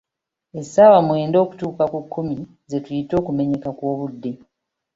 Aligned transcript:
Essaawa 0.59 0.99
mwenda 1.07 1.37
okutuuka 1.45 1.83
ku 1.91 1.99
kkumi 2.03 2.35
ze 2.69 2.77
tuyita 2.85 3.13
okumenyeka 3.21 3.69
kw'obudde. 3.77 4.31